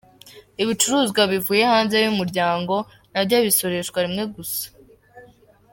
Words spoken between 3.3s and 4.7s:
bisoreshwa rimwe gusa.